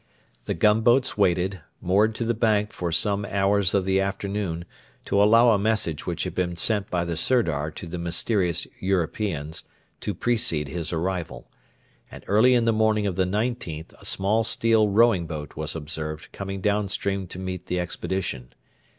[0.45, 4.65] The gunboats waited, moored to the bank for some hours of the afternoon,
[5.05, 9.63] to allow a message which had been sent by the Sirdar to the mysterious Europeans,
[9.99, 11.51] to precede his arrival,
[12.09, 16.31] and early in the morning of the 19th a small steel rowing boat was observed
[16.31, 18.53] coming down stream to meet the expedition.